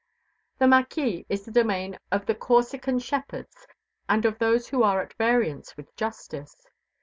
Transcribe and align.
The 0.57 0.65
mâquis 0.65 1.27
is 1.29 1.45
the 1.45 1.51
domain 1.51 1.99
of 2.11 2.25
the 2.25 2.33
Corsican 2.33 2.97
shepherds 2.97 3.67
and 4.09 4.25
of 4.25 4.39
those 4.39 4.67
who 4.69 4.81
are 4.81 4.99
at 4.99 5.13
variance 5.13 5.77
with 5.77 5.95
justice. 5.95 6.65